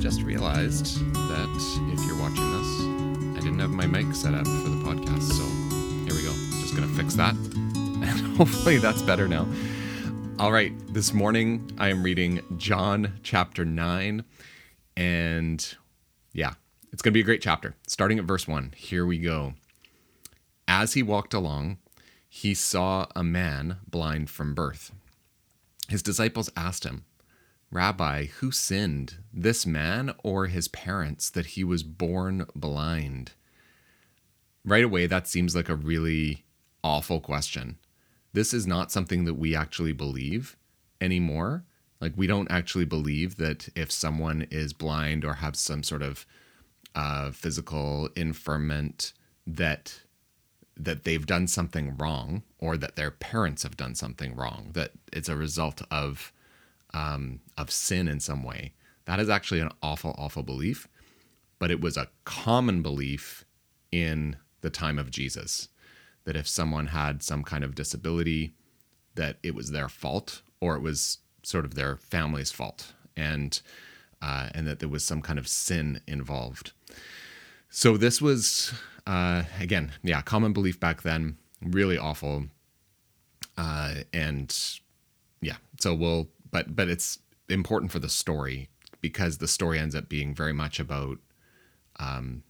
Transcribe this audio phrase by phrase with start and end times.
[0.00, 1.48] just realized that
[1.92, 5.24] if you're watching this, I didn't have my mic set up for the podcast.
[5.24, 5.44] So
[6.06, 6.32] here we go.
[6.62, 7.34] Just to fix that.
[8.02, 9.46] And hopefully that's better now.
[10.38, 10.72] All right.
[10.94, 14.24] This morning I am reading John chapter 9.
[14.96, 15.76] And
[16.32, 16.54] yeah,
[16.94, 17.74] it's going to be a great chapter.
[17.86, 18.72] Starting at verse 1.
[18.74, 19.52] Here we go.
[20.66, 21.76] As he walked along,
[22.26, 24.92] he saw a man blind from birth.
[25.88, 27.04] His disciples asked him,
[27.72, 33.32] Rabbi, who sinned, this man or his parents, that he was born blind?
[34.64, 36.44] Right away, that seems like a really
[36.82, 37.78] awful question.
[38.32, 40.56] This is not something that we actually believe
[41.00, 41.64] anymore.
[42.00, 46.26] Like, we don't actually believe that if someone is blind or has some sort of
[46.94, 49.12] uh, physical infirmment,
[49.46, 50.00] that
[50.76, 55.28] that they've done something wrong or that their parents have done something wrong, that it's
[55.28, 56.32] a result of
[56.94, 58.72] um, of sin in some way.
[59.04, 60.88] That is actually an awful, awful belief,
[61.58, 63.44] but it was a common belief
[63.90, 65.68] in the time of Jesus
[66.24, 68.54] that if someone had some kind of disability,
[69.14, 73.60] that it was their fault or it was sort of their family's fault, and
[74.22, 76.72] uh, and that there was some kind of sin involved.
[77.70, 78.74] So this was
[79.06, 82.44] uh, again, yeah, common belief back then, really awful.
[83.56, 84.56] Uh, and
[85.40, 88.68] yeah, so we'll, but but it's important for the story
[89.00, 91.18] because the story ends up being very much about
[91.98, 92.42] um,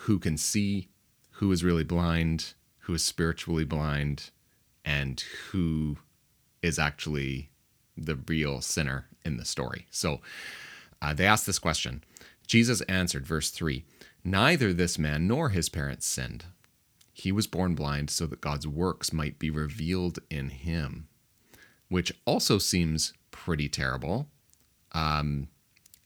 [0.00, 0.88] who can see,
[1.32, 4.30] who is really blind, who is spiritually blind,
[4.84, 5.20] and
[5.50, 5.96] who
[6.62, 7.50] is actually
[7.96, 9.86] the real sinner in the story.
[9.90, 10.20] So
[11.00, 12.04] uh, they asked this question.
[12.46, 13.84] Jesus answered, verse 3
[14.24, 16.44] Neither this man nor his parents sinned.
[17.12, 21.08] He was born blind so that God's works might be revealed in him,
[21.88, 23.12] which also seems
[23.44, 24.28] pretty terrible.
[24.92, 25.48] Um,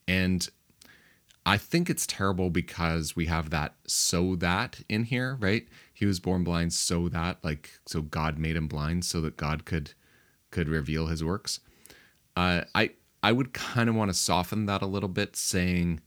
[0.09, 0.49] and
[1.47, 5.67] I think it's terrible because we have that so that in here, right?
[5.93, 9.65] He was born blind so that, like, so God made him blind so that God
[9.65, 9.93] could
[10.51, 11.61] could reveal his works.
[12.37, 12.91] Uh, I
[13.23, 16.01] I would kind of want to soften that a little bit, saying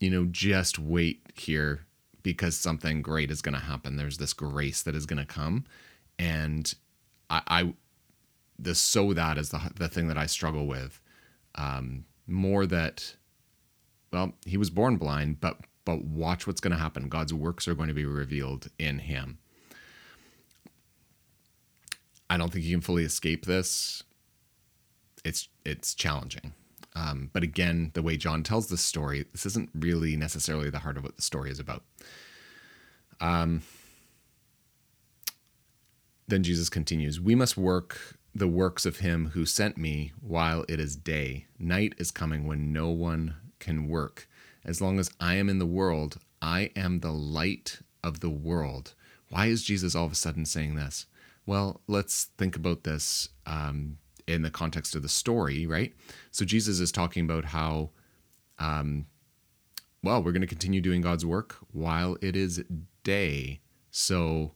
[0.00, 1.86] you know, just wait here
[2.22, 3.96] because something great is going to happen.
[3.96, 5.64] There's this grace that is going to come.
[6.18, 6.72] And
[7.30, 7.74] I, I,
[8.58, 11.00] the so that is the, the thing that I struggle with.
[11.54, 13.16] Um, more that,
[14.12, 17.08] well, he was born blind, but, but watch what's going to happen.
[17.08, 19.38] God's works are going to be revealed in him.
[22.28, 24.02] I don't think you can fully escape this.
[25.24, 26.52] It's, it's challenging.
[26.94, 30.96] Um, but again, the way John tells this story, this isn't really necessarily the heart
[30.96, 31.84] of what the story is about.
[33.20, 33.62] Um,
[36.26, 40.78] then Jesus continues We must work the works of him who sent me while it
[40.78, 41.46] is day.
[41.58, 44.28] Night is coming when no one can work.
[44.64, 48.94] As long as I am in the world, I am the light of the world.
[49.30, 51.06] Why is Jesus all of a sudden saying this?
[51.46, 55.94] Well, let's think about this um, in the context of the story, right?
[56.30, 57.90] So Jesus is talking about how,
[58.58, 59.06] um,
[60.02, 62.62] well, we're going to continue doing God's work while it is
[63.02, 63.60] day.
[63.90, 64.52] So,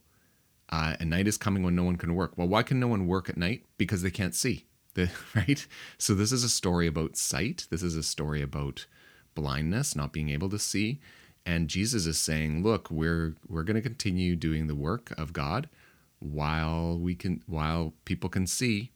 [0.71, 2.37] uh, and night is coming when no one can work.
[2.37, 3.65] Well, why can no one work at night?
[3.77, 5.65] Because they can't see, the, right?
[5.97, 7.67] So this is a story about sight.
[7.69, 8.85] This is a story about
[9.35, 10.99] blindness, not being able to see.
[11.45, 15.69] And Jesus is saying, look, we're we're going to continue doing the work of God
[16.19, 18.91] while we can while people can see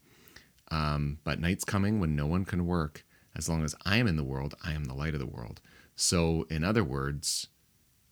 [0.72, 3.06] um, but night's coming when no one can work.
[3.36, 5.62] As long as I am in the world, I am the light of the world.
[5.96, 7.48] So, in other words,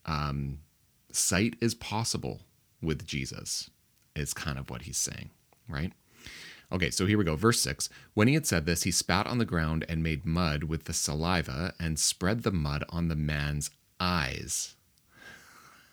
[0.05, 0.59] um,
[1.11, 2.41] sight is possible
[2.83, 3.69] with Jesus,
[4.15, 5.31] is kind of what he's saying,
[5.67, 5.93] right?
[6.71, 7.35] Okay, so here we go.
[7.35, 7.89] Verse 6.
[8.13, 10.93] When he had said this, he spat on the ground and made mud with the
[10.93, 14.75] saliva and spread the mud on the man's eyes.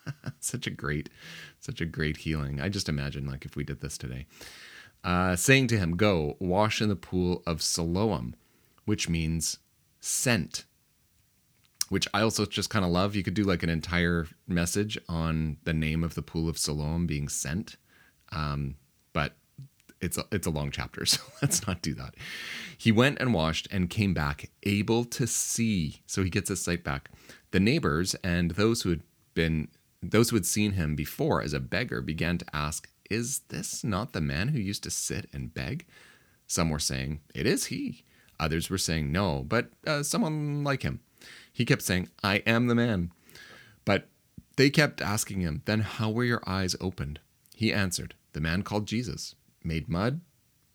[0.41, 1.11] such a great,
[1.59, 2.61] such a great healing.
[2.61, 4.27] I just imagine like if we did this today
[5.05, 8.35] uh, saying to him, Go, wash in the pool of Siloam,
[8.85, 9.59] which means
[10.01, 10.65] sent.
[11.91, 13.15] Which I also just kind of love.
[13.15, 17.07] You could do like an entire message on the name of the pool of Siloam
[17.07, 17.77] being sent.
[18.33, 18.77] Um,
[19.13, 19.35] but
[20.01, 22.15] it's a, it's a long chapter, so let's not do that.
[22.79, 26.01] He went and washed and came back able to see.
[26.07, 27.11] So he gets his sight back.
[27.51, 29.03] The neighbors and those who had
[29.35, 29.69] been
[30.03, 34.13] those who had seen him before as a beggar began to ask, is this not
[34.13, 35.87] the man who used to sit and beg?
[36.47, 38.05] Some were saying, It is he.
[38.39, 41.01] Others were saying, No, but uh, someone like him.
[41.53, 43.13] He kept saying, I am the man.
[43.85, 44.09] But
[44.57, 47.21] they kept asking him, Then how were your eyes opened?
[47.55, 50.21] He answered, The man called Jesus made mud,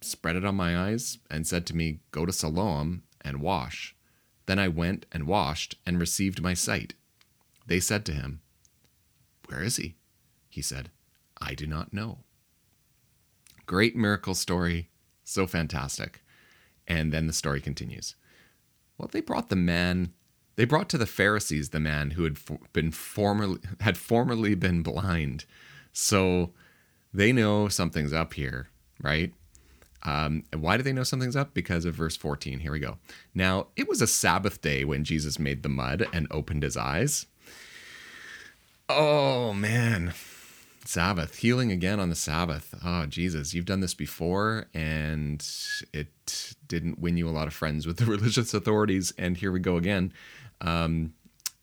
[0.01, 3.95] spread it on my eyes, and said to me, Go to Siloam and wash.
[4.45, 6.94] Then I went and washed and received my sight.
[7.66, 8.42] They said to him,
[9.48, 9.95] Where is he?
[10.50, 10.92] He said,
[11.42, 12.19] I do not know.
[13.66, 14.89] Great miracle story.
[15.24, 16.24] So fantastic.
[16.88, 18.16] And then the story continues.
[18.98, 20.13] Well, they brought the man,
[20.56, 22.38] they brought to the Pharisees the man who had
[22.74, 25.46] been formerly had formerly been blind.
[25.94, 26.52] So
[27.13, 28.68] they know something's up here,
[29.02, 29.34] right?
[30.04, 31.54] Um, why do they know something's up?
[31.54, 32.60] Because of verse 14.
[32.60, 32.98] Here we go.
[33.34, 37.25] Now, it was a Sabbath day when Jesus made the mud and opened his eyes.
[38.88, 40.13] Oh, man.
[40.86, 42.75] Sabbath, healing again on the Sabbath.
[42.86, 45.46] Oh, Jesus, you've done this before and
[45.92, 49.12] it didn't win you a lot of friends with the religious authorities.
[49.18, 50.13] And here we go again.
[50.66, 51.14] Um,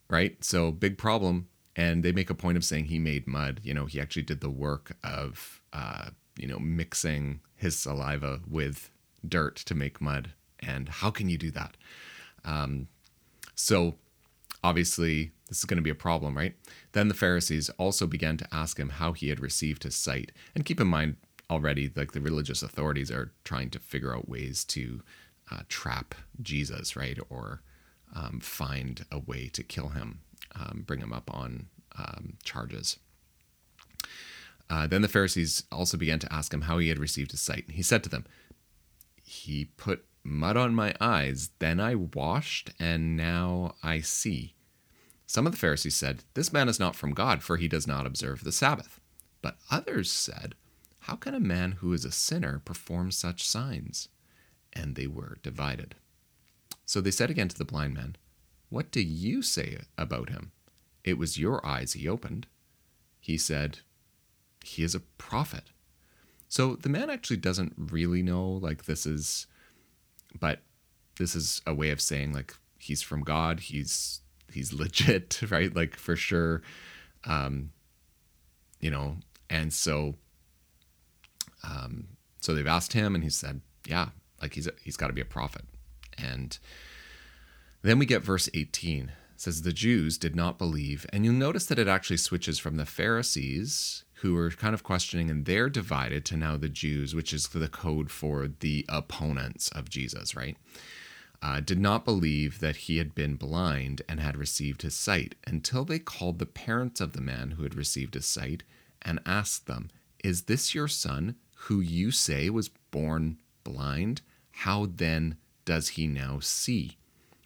[0.09, 0.43] right?
[0.43, 1.47] So, big problem.
[1.75, 3.59] And they make a point of saying he made mud.
[3.63, 8.91] You know, he actually did the work of, uh, you know, mixing his saliva with
[9.27, 10.31] dirt to make mud.
[10.59, 11.75] And how can you do that?
[12.45, 12.87] Um,
[13.55, 13.95] so,
[14.63, 16.55] obviously, this is going to be a problem, right?
[16.93, 20.31] Then the Pharisees also began to ask him how he had received his sight.
[20.55, 21.17] And keep in mind,
[21.49, 25.01] already, like the religious authorities are trying to figure out ways to
[25.51, 27.17] uh, trap Jesus, right?
[27.29, 27.61] Or
[28.13, 30.21] um, find a way to kill him,
[30.55, 31.67] um, bring him up on
[31.97, 32.97] um, charges.
[34.69, 37.65] Uh, then the Pharisees also began to ask him how he had received his sight.
[37.67, 38.25] And he said to them,
[39.23, 44.55] He put mud on my eyes, then I washed, and now I see.
[45.27, 48.05] Some of the Pharisees said, This man is not from God, for he does not
[48.05, 48.99] observe the Sabbath.
[49.41, 50.55] But others said,
[51.01, 54.09] How can a man who is a sinner perform such signs?
[54.71, 55.95] And they were divided.
[56.85, 58.15] So they said again to the blind man,
[58.69, 60.51] What do you say about him?
[61.03, 62.47] It was your eyes he opened.
[63.19, 63.79] He said,
[64.63, 65.71] He is a prophet.
[66.49, 69.47] So the man actually doesn't really know, like, this is,
[70.39, 70.59] but
[71.17, 74.21] this is a way of saying, like, he's from God, he's
[74.51, 75.75] he's legit, right?
[75.75, 76.61] Like for sure.
[77.25, 77.71] Um,
[78.79, 79.17] you know,
[79.49, 80.15] and so
[81.63, 82.07] um,
[82.41, 84.09] so they've asked him and he said, Yeah,
[84.41, 85.63] like he's a, he's got to be a prophet.
[86.17, 86.57] And
[87.81, 89.11] then we get verse 18.
[89.33, 92.77] It says the Jews did not believe, and you'll notice that it actually switches from
[92.77, 97.33] the Pharisees who were kind of questioning and they're divided to now the Jews, which
[97.33, 100.55] is the code for the opponents of Jesus, right?
[101.43, 105.83] uh, did not believe that he had been blind and had received his sight until
[105.83, 108.63] they called the parents of the man who had received his sight
[109.01, 109.91] and asked them,
[110.23, 111.35] Is this your son
[111.67, 114.21] who you say was born blind?
[114.51, 116.97] How then does he now see?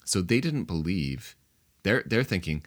[0.06, 1.36] So they didn't believe.
[1.84, 2.64] They're, they're thinking,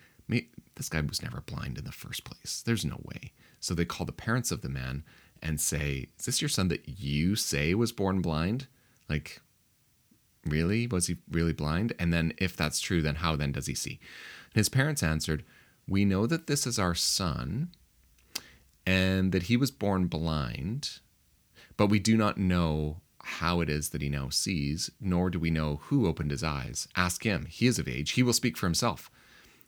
[0.80, 2.62] this guy was never blind in the first place.
[2.64, 3.32] There's no way.
[3.60, 5.04] So they call the parents of the man
[5.42, 8.66] and say, Is this your son that you say was born blind?
[9.06, 9.42] Like,
[10.46, 10.86] Really?
[10.86, 11.92] Was he really blind?
[11.98, 14.00] And then, if that's true, then how then does he see?
[14.54, 15.44] His parents answered,
[15.86, 17.72] We know that this is our son
[18.86, 21.00] and that he was born blind,
[21.76, 25.50] but we do not know how it is that he now sees, nor do we
[25.50, 26.88] know who opened his eyes.
[26.96, 27.46] Ask him.
[27.46, 28.12] He is of age.
[28.12, 29.10] He will speak for himself.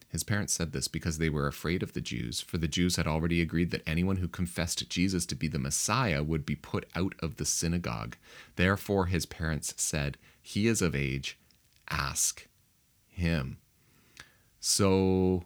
[0.09, 3.07] His parents said this because they were afraid of the Jews, for the Jews had
[3.07, 7.15] already agreed that anyone who confessed Jesus to be the Messiah would be put out
[7.21, 8.17] of the synagogue.
[8.57, 11.39] Therefore, his parents said, he is of age.
[11.89, 12.47] Ask
[13.09, 13.59] him.
[14.61, 15.45] So,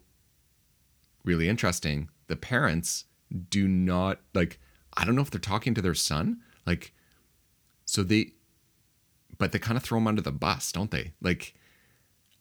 [1.25, 2.09] really interesting.
[2.27, 3.05] The parents
[3.51, 4.59] do not, like,
[4.97, 6.41] I don't know if they're talking to their son.
[6.67, 6.93] Like,
[7.87, 8.33] so they,
[9.39, 11.13] but they kind of throw him under the bus, don't they?
[11.23, 11.55] Like,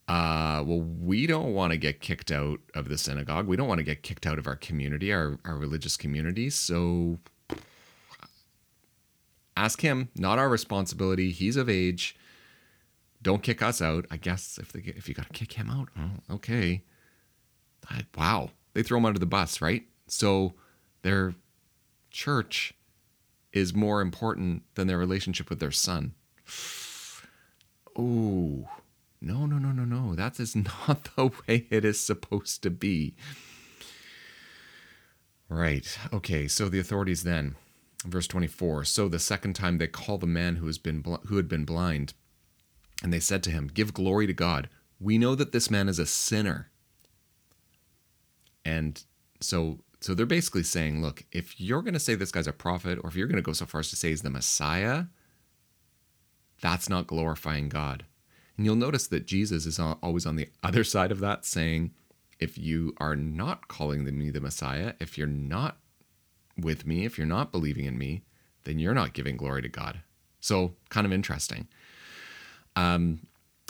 [0.08, 3.48] uh, well, we don't want to get kicked out of the synagogue.
[3.48, 6.50] We don't want to get kicked out of our community, our, our religious community.
[6.50, 7.20] So
[9.58, 11.32] ask him, not our responsibility.
[11.32, 12.16] He's of age.
[13.22, 14.06] Don't kick us out.
[14.12, 16.84] I guess if they if you got to kick him out, oh, okay.
[17.90, 19.84] I, wow, they throw him under the bus, right?
[20.08, 20.54] So
[21.02, 21.34] their
[22.12, 22.74] church
[23.56, 26.14] is more important than their relationship with their son.
[27.98, 28.70] Oh,
[29.22, 30.14] no, no, no, no, no.
[30.14, 30.56] That is
[30.88, 33.16] not the way it is supposed to be.
[35.48, 35.98] Right.
[36.12, 36.48] Okay.
[36.48, 37.56] So the authorities then,
[38.06, 38.84] verse 24.
[38.84, 41.66] So the second time they call the man who has been bl- who had been
[41.66, 42.14] blind
[43.04, 44.70] and they said to him, Give glory to God.
[45.00, 46.72] We know that this man is a sinner.
[48.64, 49.02] And
[49.40, 53.00] so so they're basically saying, look, if you're going to say this guy's a prophet,
[53.04, 55.06] or if you're going to go so far as to say he's the Messiah,
[56.62, 58.06] that's not glorifying God.
[58.56, 61.90] And you'll notice that Jesus is always on the other side of that, saying,
[62.40, 65.80] if you are not calling me the Messiah, if you're not
[66.56, 68.26] with me, if you're not believing in me,
[68.66, 70.02] then you're not giving glory to God.
[70.40, 71.68] So, kind of interesting.
[72.76, 73.26] Um,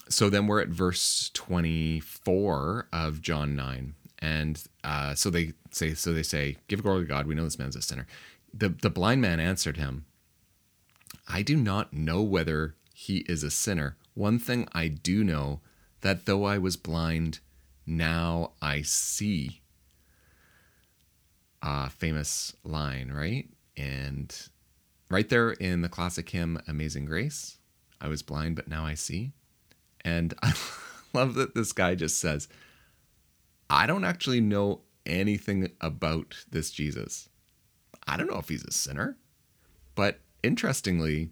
[0.10, 3.96] so then we're at verse 24 of John 9.
[4.26, 7.28] And uh, so they say, so they say, give glory to God.
[7.28, 8.08] We know this man's a sinner.
[8.52, 10.06] The, the blind man answered him,
[11.28, 13.98] I do not know whether he is a sinner.
[14.16, 15.60] One thing I do know
[16.02, 17.40] that though I was blind,
[17.86, 19.62] now I see.
[21.62, 23.48] Uh, famous line, right?
[23.78, 24.36] And
[25.08, 27.60] right there in the classic hymn Amazing Grace,
[28.02, 29.34] I was blind, but now I see.
[30.04, 30.56] And I
[31.14, 32.48] love that this guy just says,
[33.70, 37.30] I don't actually know anything about this Jesus.
[38.08, 39.18] I don't know if he's a sinner,
[39.96, 41.30] but interestingly,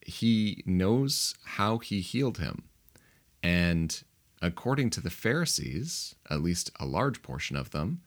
[0.00, 2.64] he knows how he healed him.
[3.42, 4.02] And
[4.42, 8.00] according to the Pharisees, at least a large portion of them,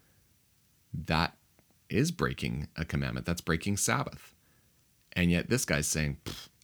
[0.94, 1.38] that
[1.89, 3.25] is breaking a commandment.
[3.25, 4.34] That's breaking Sabbath.
[5.13, 6.18] And yet this guy's saying,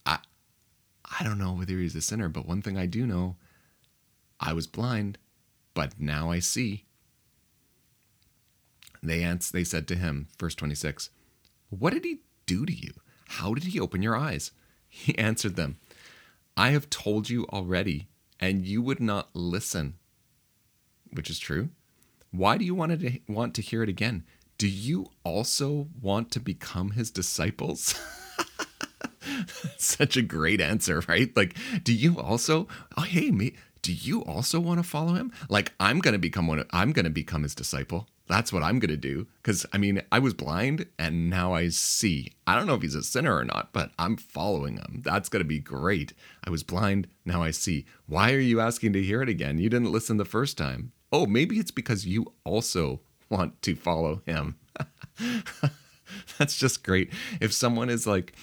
[0.04, 0.18] I,
[1.04, 3.36] I don't know whether he's a sinner, but one thing I do know
[4.40, 5.18] I was blind,
[5.74, 6.84] but now I see.
[9.02, 11.10] They, ans- they said to him, verse 26,
[11.70, 12.92] What did he do to you?
[13.28, 14.52] How did he open your eyes?
[14.92, 15.78] He answered them,
[16.56, 18.08] I have told you already,
[18.40, 19.94] and you would not listen.
[21.12, 21.68] Which is true.
[22.32, 24.24] Why do you want to want to hear it again?
[24.58, 27.94] Do you also want to become his disciples?
[29.78, 31.34] Such a great answer, right?
[31.36, 32.68] Like, do you also?
[32.96, 33.54] Oh, hey, me.
[33.82, 35.32] Do you also want to follow him?
[35.48, 36.60] Like, I'm gonna become one.
[36.60, 38.08] Of, I'm gonna become his disciple.
[38.26, 39.26] That's what I'm gonna do.
[39.42, 42.32] Because I mean, I was blind and now I see.
[42.46, 45.02] I don't know if he's a sinner or not, but I'm following him.
[45.04, 46.12] That's gonna be great.
[46.44, 47.86] I was blind, now I see.
[48.06, 49.58] Why are you asking to hear it again?
[49.58, 50.92] You didn't listen the first time.
[51.12, 54.56] Oh, maybe it's because you also want to follow him.
[56.38, 57.12] That's just great.
[57.40, 58.34] If someone is like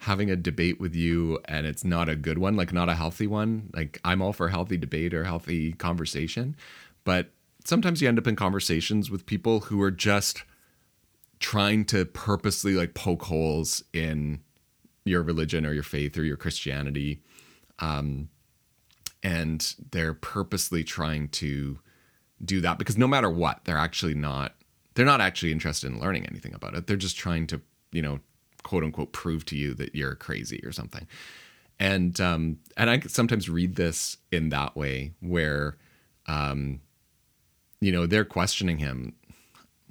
[0.00, 3.26] having a debate with you and it's not a good one, like not a healthy
[3.26, 6.56] one, like I'm all for healthy debate or healthy conversation,
[7.04, 7.30] but
[7.66, 10.44] sometimes you end up in conversations with people who are just
[11.38, 14.40] trying to purposely like poke holes in
[15.04, 17.22] your religion or your faith or your Christianity.
[17.78, 18.30] Um,
[19.22, 21.78] and they're purposely trying to
[22.42, 24.54] do that because no matter what, they're actually not
[24.94, 26.86] they're not actually interested in learning anything about it.
[26.86, 27.60] They're just trying to,
[27.92, 28.20] you know,
[28.62, 31.06] quote unquote prove to you that you're crazy or something.
[31.78, 35.76] And um and I sometimes read this in that way where
[36.26, 36.80] um
[37.80, 39.14] you know, they're questioning him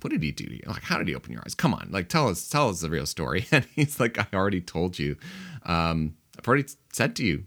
[0.02, 0.64] what did he do to you?
[0.66, 1.56] Like, how did he open your eyes?
[1.56, 3.48] Come on, like, tell us, tell us the real story.
[3.52, 5.18] And he's like, I already told you.
[5.64, 7.46] Um, I've already said to you,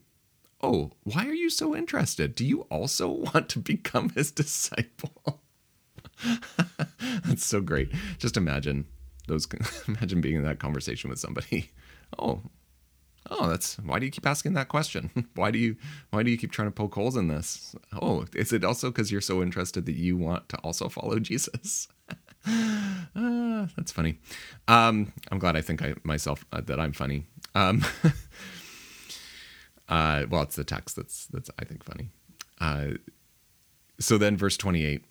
[0.63, 2.35] Oh, why are you so interested?
[2.35, 5.43] Do you also want to become his disciple?
[7.25, 7.91] That's so great.
[8.19, 8.87] Just imagine
[9.29, 9.47] those.
[9.89, 11.71] Imagine being in that conversation with somebody.
[12.19, 12.43] Oh,
[13.31, 15.11] oh, that's why do you keep asking that question?
[15.35, 15.77] why do you
[16.11, 17.75] why do you keep trying to poke holes in this?
[18.03, 21.89] Oh, is it also because you're so interested that you want to also follow Jesus?
[22.47, 24.19] uh, that's funny.
[24.69, 27.25] Um, I'm glad I think I myself uh, that I'm funny.
[27.55, 27.83] Um,
[29.89, 32.11] uh, well, it's the text that's that's I think funny.
[32.61, 32.99] Uh,
[33.99, 35.03] so then, verse 28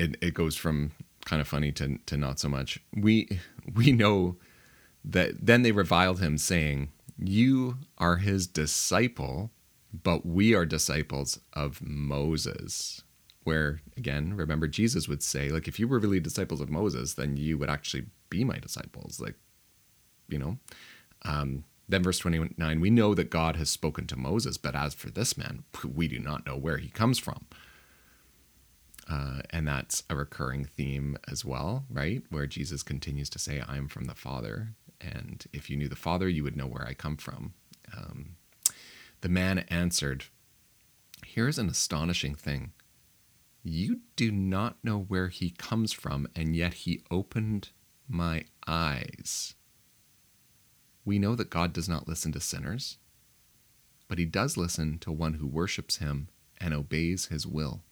[0.00, 0.92] it, it goes from
[1.24, 2.80] kind of funny to, to not so much.
[2.94, 3.28] We
[3.74, 4.36] we know
[5.04, 9.50] that then they reviled him, saying, You are his disciple,
[9.92, 13.02] but we are disciples of Moses.
[13.44, 17.36] Where again, remember Jesus would say, like, if you were really disciples of Moses, then
[17.36, 19.20] you would actually be my disciples.
[19.20, 19.34] Like,
[20.28, 20.58] you know.
[21.22, 25.10] Um, then verse 29, we know that God has spoken to Moses, but as for
[25.10, 27.46] this man, we do not know where he comes from.
[29.10, 32.22] Uh, and that's a recurring theme as well, right?
[32.30, 34.74] Where Jesus continues to say, I am from the Father.
[35.00, 37.54] And if you knew the Father, you would know where I come from.
[37.96, 38.36] Um,
[39.20, 40.26] the man answered,
[41.26, 42.72] Here is an astonishing thing.
[43.64, 47.70] You do not know where he comes from, and yet he opened
[48.08, 49.54] my eyes.
[51.04, 52.98] We know that God does not listen to sinners,
[54.08, 57.82] but he does listen to one who worships him and obeys his will.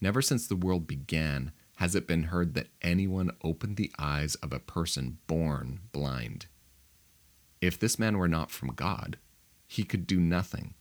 [0.00, 4.52] Never since the world began has it been heard that anyone opened the eyes of
[4.52, 6.46] a person born blind.
[7.60, 9.18] If this man were not from God,
[9.66, 10.74] he could do nothing.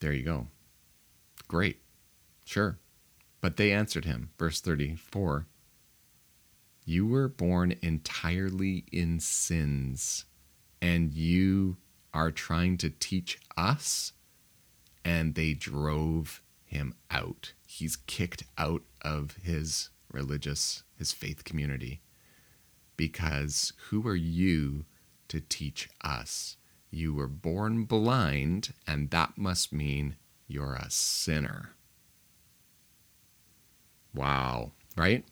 [0.00, 0.48] There you go.
[1.48, 1.80] Great.
[2.44, 2.78] Sure.
[3.40, 5.46] But they answered him, verse 34
[6.84, 10.24] You were born entirely in sins,
[10.80, 11.76] and you
[12.12, 14.12] are trying to teach us
[15.04, 17.52] and they drove him out.
[17.66, 22.00] He's kicked out of his religious, his faith community.
[22.96, 24.84] Because who are you
[25.28, 26.56] to teach us?
[26.90, 31.70] You were born blind, and that must mean you're a sinner.
[34.14, 35.24] Wow, right?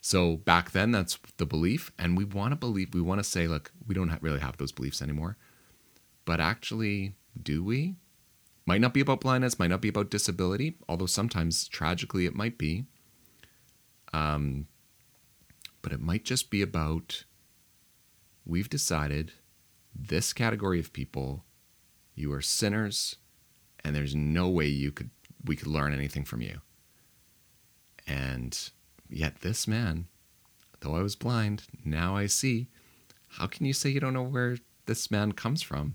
[0.00, 1.92] So back then, that's the belief.
[1.98, 4.72] And we want to believe, we want to say, look, we don't really have those
[4.72, 5.36] beliefs anymore.
[6.24, 7.96] But actually, do we?
[8.66, 12.58] Might not be about blindness, might not be about disability, although sometimes tragically it might
[12.58, 12.84] be.
[14.12, 14.66] Um,
[15.82, 17.24] but it might just be about
[18.44, 19.32] we've decided
[19.94, 21.44] this category of people,
[22.14, 23.16] you are sinners,
[23.84, 25.10] and there's no way you could
[25.44, 26.60] we could learn anything from you.
[28.06, 28.58] And
[29.08, 30.06] yet this man,
[30.80, 32.66] though I was blind, now I see.
[33.28, 35.94] How can you say you don't know where this man comes from?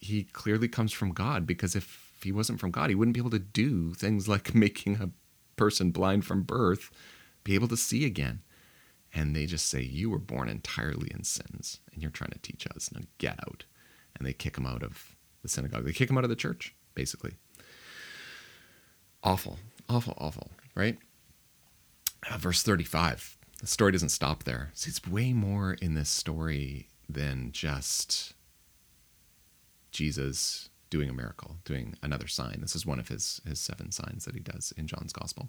[0.00, 3.30] He clearly comes from God because if he wasn't from God, he wouldn't be able
[3.30, 5.10] to do things like making a
[5.56, 6.90] person blind from birth
[7.44, 8.42] be able to see again.
[9.12, 12.66] And they just say, You were born entirely in sins, and you're trying to teach
[12.74, 12.90] us.
[12.92, 13.64] Now get out.
[14.16, 15.84] And they kick him out of the synagogue.
[15.84, 17.32] They kick him out of the church, basically.
[19.22, 20.98] Awful, awful, awful, right?
[22.30, 23.36] Uh, verse 35.
[23.60, 24.70] The story doesn't stop there.
[24.74, 28.34] See, it's way more in this story than just
[29.90, 32.58] Jesus doing a miracle, doing another sign.
[32.60, 35.48] This is one of his, his seven signs that he does in John's gospel.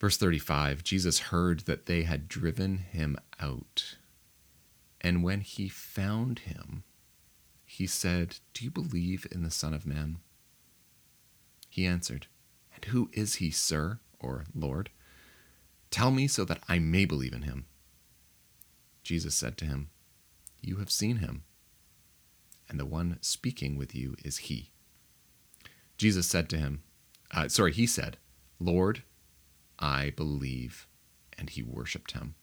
[0.00, 3.96] Verse 35 Jesus heard that they had driven him out.
[5.00, 6.82] And when he found him,
[7.64, 10.18] he said, Do you believe in the Son of Man?
[11.68, 12.26] He answered,
[12.74, 14.90] And who is he, sir, or Lord?
[15.90, 17.66] Tell me so that I may believe in him.
[19.02, 19.90] Jesus said to him,
[20.60, 21.44] You have seen him,
[22.68, 24.70] and the one speaking with you is he.
[25.96, 26.82] Jesus said to him,
[27.32, 28.18] uh, Sorry, he said,
[28.58, 29.02] Lord,
[29.78, 30.86] I believe.
[31.36, 32.34] And he worshiped him.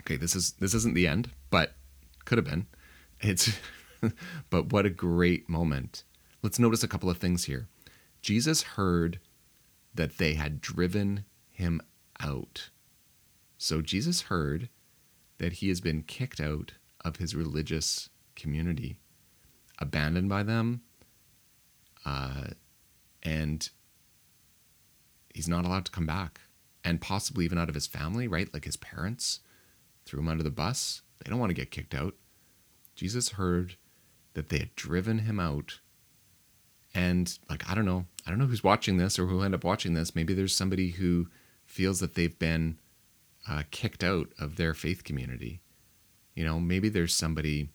[0.00, 1.74] Okay, this is this isn't the end, but
[2.24, 2.66] could have been.
[3.20, 3.58] It's
[4.50, 6.04] but what a great moment.
[6.42, 7.68] Let's notice a couple of things here.
[8.22, 9.20] Jesus heard
[9.94, 11.80] that they had driven him
[12.20, 12.70] out.
[13.58, 14.68] So Jesus heard
[15.38, 18.98] that he has been kicked out of his religious community,
[19.78, 20.82] abandoned by them,
[22.04, 22.48] uh,
[23.22, 23.70] and
[25.34, 26.40] he's not allowed to come back
[26.84, 28.52] and possibly even out of his family, right?
[28.52, 29.40] Like his parents
[30.04, 31.02] threw him under the bus.
[31.22, 32.14] They don't want to get kicked out.
[32.94, 33.76] Jesus heard
[34.34, 35.80] that they had driven him out.
[36.94, 39.64] And like, I don't know, I don't know who's watching this or who'll end up
[39.64, 40.14] watching this.
[40.14, 41.28] Maybe there's somebody who
[41.66, 42.78] feels that they've been
[43.48, 45.60] uh, kicked out of their faith community.
[46.38, 47.70] You know, maybe there's somebody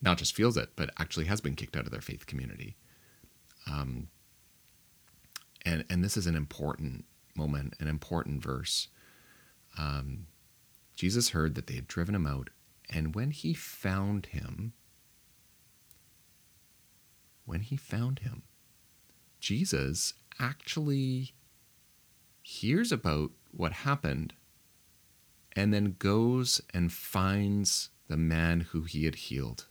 [0.00, 2.76] not just feels it, but actually has been kicked out of their faith community.
[3.68, 4.06] Um,
[5.66, 8.86] and and this is an important moment, an important verse.
[9.76, 10.28] Um,
[10.94, 12.50] Jesus heard that they had driven him out,
[12.88, 14.74] and when he found him,
[17.46, 18.44] when he found him,
[19.40, 21.34] Jesus actually
[22.42, 24.34] hears about what happened
[25.54, 29.66] and then goes and finds the man who he had healed.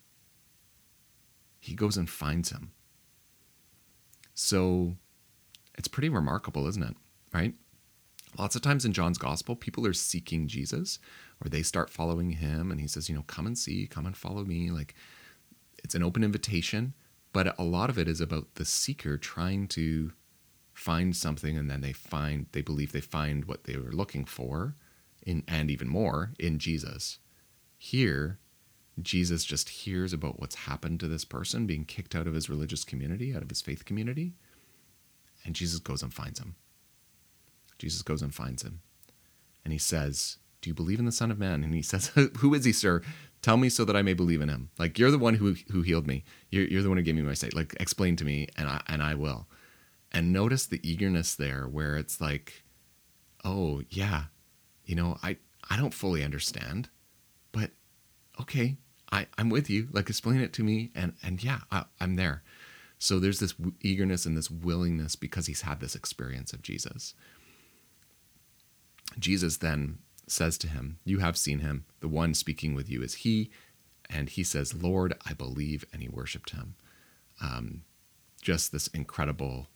[1.59, 2.71] He goes and finds him.
[4.33, 4.95] So
[5.77, 6.95] it's pretty remarkable, isn't it?
[7.33, 7.53] Right?
[8.37, 10.99] Lots of times in John's gospel, people are seeking Jesus
[11.43, 14.15] or they start following him and he says, you know, come and see, come and
[14.15, 14.71] follow me.
[14.71, 14.95] Like
[15.83, 16.93] it's an open invitation,
[17.33, 20.13] but a lot of it is about the seeker trying to
[20.73, 24.75] find something and then they find they believe they find what they were looking for
[25.25, 27.19] in and even more in Jesus.
[27.77, 28.39] Here,
[29.01, 32.83] Jesus just hears about what's happened to this person being kicked out of his religious
[32.83, 34.33] community, out of his faith community,
[35.43, 36.55] and Jesus goes and finds him.
[37.79, 38.81] Jesus goes and finds him.
[39.63, 41.63] And he says, Do you believe in the Son of Man?
[41.63, 43.01] And he says, Who is he, sir?
[43.41, 44.69] Tell me so that I may believe in him.
[44.77, 46.23] Like, you're the one who, who healed me.
[46.51, 47.55] You're, you're the one who gave me my sight.
[47.55, 49.47] Like, explain to me, and I, and I will.
[50.11, 52.63] And notice the eagerness there where it's like,
[53.43, 54.25] Oh, yeah,
[54.91, 55.37] you know, I,
[55.69, 56.89] I don't fully understand,
[57.53, 57.71] but
[58.41, 58.75] okay,
[59.09, 59.87] I, I'm with you.
[59.93, 60.91] Like, explain it to me.
[60.93, 62.43] And, and yeah, I, I'm there.
[62.99, 67.13] So there's this eagerness and this willingness because he's had this experience of Jesus.
[69.17, 71.85] Jesus then says to him, You have seen him.
[72.01, 73.49] The one speaking with you is he.
[74.09, 75.85] And he says, Lord, I believe.
[75.93, 76.75] And he worshiped him.
[77.41, 77.83] Um,
[78.41, 79.67] just this incredible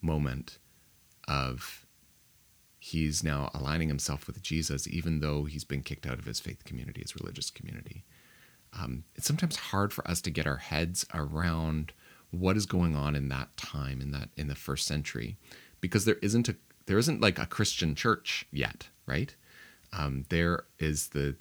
[0.00, 0.56] moment
[1.28, 1.81] of
[2.82, 6.64] he's now aligning himself with Jesus, even though he's been kicked out of his faith
[6.64, 8.04] community, his religious community.
[8.78, 11.92] Um, it's sometimes hard for us to get our heads around
[12.30, 15.36] what is going on in that time in that in the first century
[15.82, 19.36] because there isn't a there isn't like a christian church yet right
[19.92, 21.36] um, there is the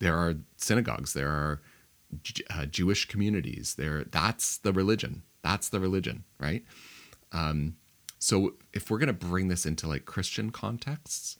[0.00, 1.60] there are synagogues there are
[2.50, 3.74] uh, Jewish communities.
[3.76, 5.22] There, that's the religion.
[5.42, 6.64] That's the religion, right?
[7.32, 7.76] Um,
[8.22, 11.38] so if we're gonna bring this into like Christian contexts,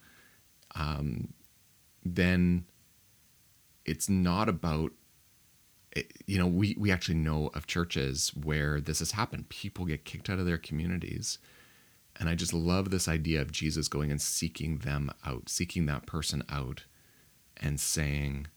[0.74, 1.32] um,
[2.04, 2.64] then
[3.84, 4.90] it's not about
[6.26, 9.48] you know we we actually know of churches where this has happened.
[9.48, 11.38] People get kicked out of their communities.
[12.20, 16.04] And i just love this idea of jesus going and seeking them out seeking that
[16.04, 16.84] person out
[17.56, 18.48] and saying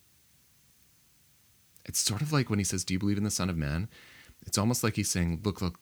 [1.85, 3.87] it's sort of like when he says do you believe in the son of man?
[4.45, 5.79] It's almost like he's saying look look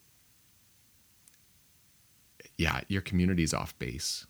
[2.58, 4.26] yeah your community's off base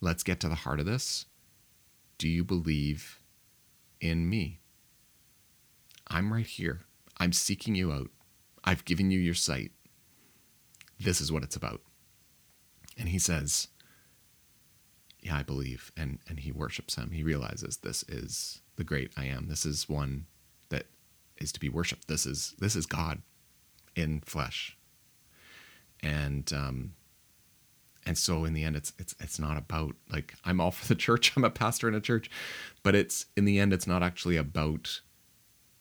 [0.00, 1.26] let's get to the heart of this
[2.18, 3.20] do you believe
[4.00, 4.60] in me
[6.10, 6.80] I'm right here.
[7.18, 8.10] I'm seeking you out.
[8.64, 9.70] I've given you your sight.
[10.98, 11.80] This is what it's about.
[12.98, 13.68] And he says,
[15.20, 15.92] Yeah, I believe.
[15.96, 17.12] And, and he worships him.
[17.12, 19.46] He realizes this is the great I am.
[19.48, 20.26] This is one
[20.68, 20.86] that
[21.38, 22.08] is to be worshiped.
[22.08, 23.22] This is this is God
[23.94, 24.76] in flesh.
[26.02, 26.94] And um,
[28.06, 30.94] and so in the end it's it's it's not about like I'm all for the
[30.94, 31.32] church.
[31.36, 32.30] I'm a pastor in a church,
[32.82, 35.00] but it's in the end it's not actually about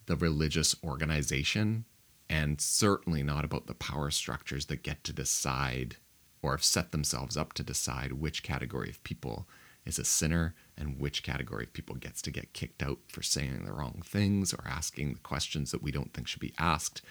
[0.06, 1.86] the religious organization
[2.30, 5.98] and certainly not about the power structures that get to decide
[6.42, 9.48] or have set themselves up to decide which category of people
[9.86, 13.66] is a sinner and which category of people gets to get kicked out for saying
[13.66, 17.02] the wrong things or asking the questions that we don't think should be asked.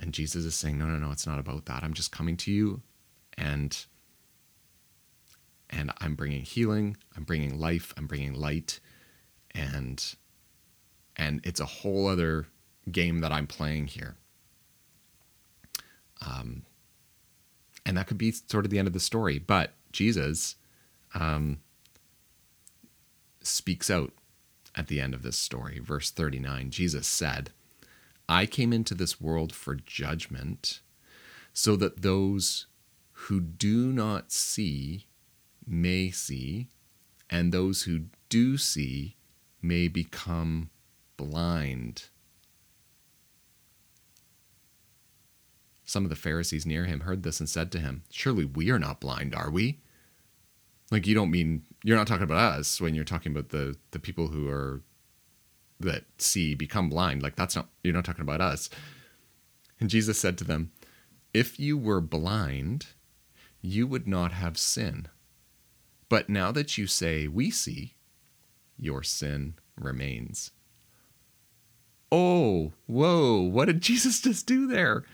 [0.00, 1.84] And Jesus is saying, no, no, no, it's not about that.
[1.84, 2.80] I'm just coming to you
[3.36, 3.86] and
[5.68, 8.80] and I'm bringing healing, I'm bringing life, I'm bringing light
[9.52, 10.02] and
[11.16, 12.46] and it's a whole other
[12.90, 14.16] game that I'm playing here.
[16.26, 16.62] Um,
[17.84, 20.56] and that could be sort of the end of the story, but Jesus
[21.14, 21.58] um,
[23.42, 24.12] speaks out
[24.74, 25.78] at the end of this story.
[25.78, 27.50] Verse 39 Jesus said,
[28.30, 30.82] I came into this world for judgment,
[31.52, 32.66] so that those
[33.12, 35.08] who do not see
[35.66, 36.68] may see,
[37.28, 39.16] and those who do see
[39.60, 40.70] may become
[41.16, 42.04] blind.
[45.84, 48.78] Some of the Pharisees near him heard this and said to him, Surely we are
[48.78, 49.80] not blind, are we?
[50.92, 53.98] Like you don't mean you're not talking about us when you're talking about the the
[53.98, 54.82] people who are
[55.80, 57.22] that see become blind.
[57.22, 58.70] Like that's not you're not talking about us.
[59.80, 60.72] And Jesus said to them,
[61.32, 62.86] If you were blind,
[63.62, 65.08] you would not have sin.
[66.08, 67.94] But now that you say we see,
[68.78, 70.50] your sin remains
[72.12, 75.04] oh, whoa, what did Jesus just do there?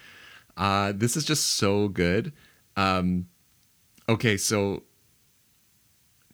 [0.57, 2.33] Uh, this is just so good.
[2.77, 3.29] Um,
[4.09, 4.85] okay, so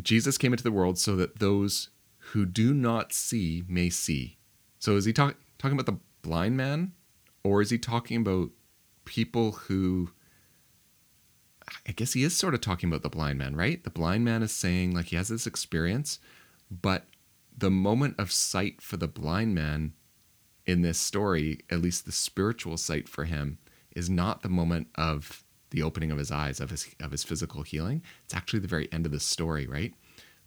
[0.01, 1.91] Jesus came into the world so that those
[2.31, 4.39] who do not see may see.
[4.79, 6.93] So is he talk, talking about the blind man?
[7.45, 8.51] Or is he talking about
[9.05, 10.11] people who.
[11.87, 13.83] I guess he is sort of talking about the blind man, right?
[13.83, 16.19] The blind man is saying, like, he has this experience,
[16.71, 17.07] but
[17.57, 19.95] the moment of sight for the blind man
[20.67, 23.59] in this story, at least the spiritual sight for him,
[23.95, 27.63] is not the moment of the opening of his eyes of his of his physical
[27.63, 28.03] healing.
[28.25, 29.95] It's actually the very end of the story, right?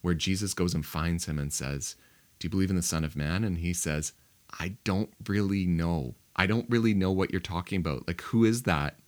[0.06, 1.96] Where Jesus goes and finds him and says,
[2.38, 4.14] "Do you believe in the Son of Man?" And he says,
[4.60, 6.14] "I don't really know.
[6.36, 8.08] I don't really know what you're talking about.
[8.08, 9.00] Like who is that?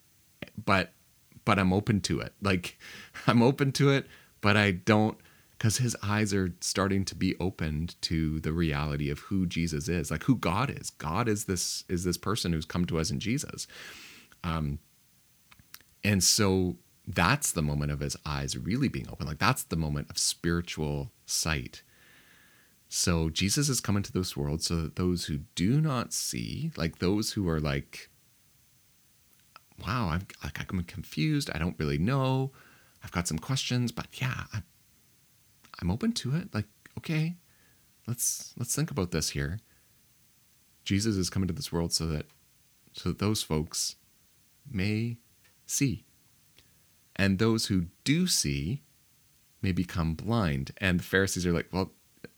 [0.62, 0.92] But
[1.44, 2.32] but I'm open to it.
[2.42, 2.78] Like
[3.28, 4.08] I'm open to it,
[4.40, 5.16] but I don't
[5.52, 10.10] because his eyes are starting to be opened to the reality of who Jesus is,
[10.10, 10.90] like who God is.
[10.90, 13.68] God is this is this person who's come to us in Jesus,
[14.42, 14.80] um,
[16.02, 16.76] and so
[17.08, 19.26] that's the moment of his eyes really being open.
[19.26, 21.82] Like that's the moment of spiritual sight.
[22.90, 26.98] So Jesus is coming to this world so that those who do not see, like
[26.98, 28.10] those who are like,
[29.86, 31.50] wow, I'm like I'm confused.
[31.54, 32.52] I don't really know.
[33.02, 34.62] I've got some questions, but yeah, I,
[35.80, 36.52] I'm open to it.
[36.52, 36.66] Like,
[36.98, 37.36] okay,
[38.06, 39.60] let's let's think about this here.
[40.84, 42.26] Jesus is coming to this world so that
[42.92, 43.96] so that those folks
[44.70, 45.16] may
[45.64, 46.04] see.
[47.18, 48.82] And those who do see
[49.60, 50.70] may become blind.
[50.78, 51.92] And the Pharisees are like, well,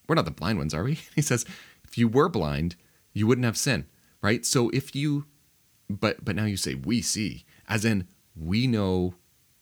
[0.07, 0.99] we're not the blind ones, are we?
[1.15, 1.45] He says,
[1.83, 2.75] if you were blind,
[3.13, 3.85] you wouldn't have sin,
[4.21, 4.45] right?
[4.45, 5.25] So if you
[5.89, 9.15] but but now you say we see, as in we know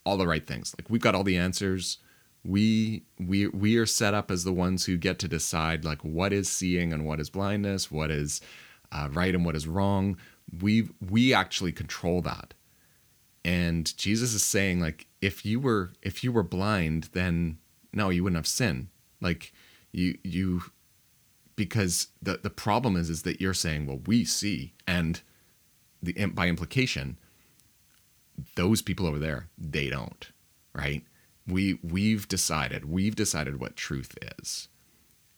[0.05, 0.75] all the right things.
[0.77, 1.97] Like we've got all the answers
[2.43, 6.31] we we we are set up as the ones who get to decide like what
[6.31, 8.41] is seeing and what is blindness what is
[8.91, 10.17] uh, right and what is wrong
[10.61, 12.53] we we actually control that
[13.45, 17.57] and jesus is saying like if you were if you were blind then
[17.93, 18.89] no you wouldn't have sin
[19.21, 19.53] like
[19.91, 20.61] you you
[21.59, 25.21] because the the problem is is that you're saying, well, we see, and
[26.01, 27.17] the by implication,
[28.55, 30.31] those people over there they don't,
[30.73, 31.03] right?
[31.45, 34.69] We we've decided we've decided what truth is,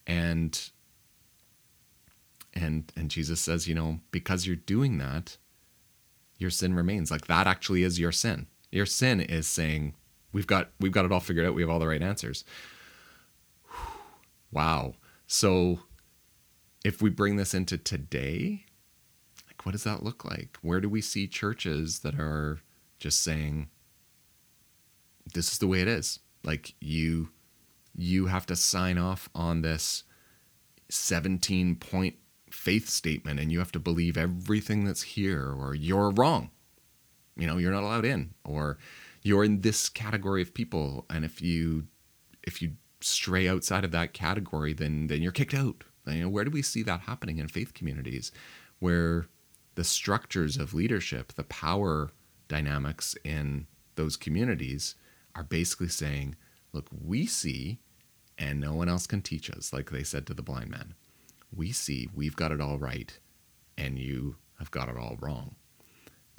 [0.06, 0.70] and
[2.54, 5.38] and and Jesus says, you know, because you're doing that,
[6.41, 7.12] your sin remains.
[7.12, 8.47] Like that actually is your sin.
[8.71, 9.93] Your sin is saying
[10.34, 11.54] we've got we've got it all figured out.
[11.54, 12.43] We have all the right answers.
[14.54, 14.95] Wow.
[15.27, 15.80] So
[16.84, 18.65] if we bring this into today,
[19.47, 20.58] like what does that look like?
[20.62, 22.60] Where do we see churches that are
[22.99, 23.69] just saying
[25.34, 26.19] this is the way it is?
[26.43, 27.30] Like you
[27.95, 30.04] you have to sign off on this
[30.89, 32.15] 17 point
[32.52, 36.52] faith statement and you have to believe everything that's here or you're wrong.
[37.36, 38.78] You know, you're not allowed in or
[39.24, 41.88] you're in this category of people and if you
[42.44, 45.84] if you stray outside of that category then then you're kicked out.
[46.08, 48.32] You know, where do we see that happening in faith communities
[48.80, 49.28] where
[49.76, 52.12] the structures of leadership, the power
[52.48, 54.96] dynamics in those communities
[55.36, 56.36] are basically saying,
[56.74, 57.80] look, we see
[58.38, 60.96] and no one else can teach us, like they said to the blind man
[61.56, 63.20] we see we've got it all right
[63.78, 65.56] and you have got it all wrong.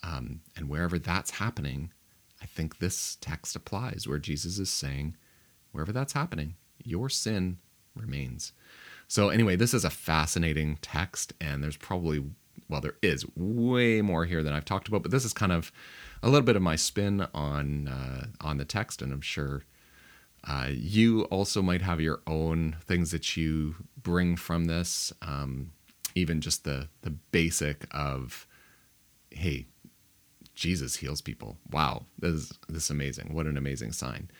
[0.03, 1.93] Um, and wherever that's happening,
[2.41, 5.17] I think this text applies where Jesus is saying,
[5.71, 7.59] wherever that's happening, your sin
[7.95, 8.53] remains.
[9.07, 12.25] So, anyway, this is a fascinating text, and there's probably,
[12.69, 15.71] well, there is way more here than I've talked about, but this is kind of
[16.23, 19.65] a little bit of my spin on uh, on the text, and I'm sure
[20.45, 25.73] uh, you also might have your own things that you bring from this, um,
[26.15, 28.47] even just the the basic of,
[29.31, 29.67] hey,
[30.55, 31.59] Jesus heals people.
[31.71, 33.33] Wow, this is this is amazing.
[33.33, 34.31] What an amazing sign.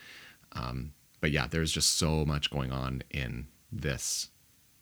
[0.53, 4.31] Um, but yeah, there's just so much going on in this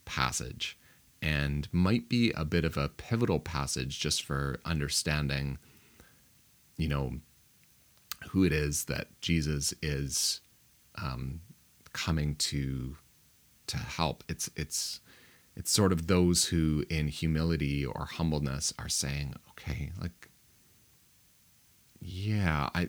[0.06, 0.78] passage,
[1.20, 5.58] and might be a bit of a pivotal passage just for understanding,
[6.78, 7.12] you know,
[8.30, 10.40] who it is that Jesus is
[10.96, 11.40] um,
[11.92, 12.96] coming to
[13.66, 14.24] to help.
[14.28, 15.00] It's it's
[15.56, 20.30] it's sort of those who in humility or humbleness are saying, okay, like
[22.00, 22.88] yeah, I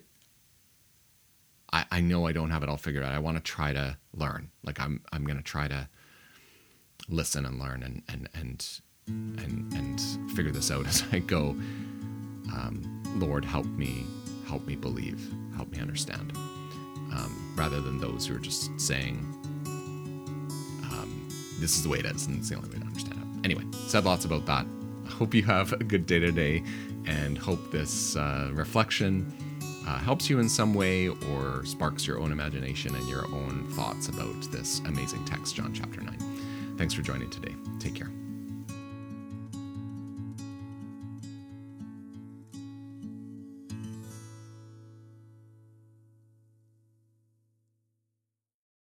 [1.73, 3.13] I, I know I don't have it all figured out.
[3.13, 4.51] I want to try to learn.
[4.63, 5.87] Like I'm I'm gonna try to
[7.09, 11.55] listen and learn and and and and and figure this out as I go.
[12.53, 14.05] Um, Lord, help me,
[14.47, 15.21] help me believe,
[15.55, 16.33] help me understand
[17.11, 19.19] um, rather than those who are just saying,
[20.91, 21.27] um,
[21.59, 23.45] this is the way it is, and it's the only way to understand it.
[23.45, 24.65] Anyway, said lots about that.
[25.07, 26.63] Hope you have a good day today,
[27.05, 29.31] and hope this uh, reflection
[29.87, 34.07] uh, helps you in some way or sparks your own imagination and your own thoughts
[34.07, 36.17] about this amazing text, John chapter 9.
[36.77, 37.55] Thanks for joining today.
[37.79, 38.11] Take care.